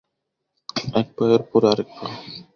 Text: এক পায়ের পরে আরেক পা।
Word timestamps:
এক 0.95 1.07
পায়ের 1.15 1.41
পরে 1.49 1.67
আরেক 1.71 1.89
পা। 1.95 2.05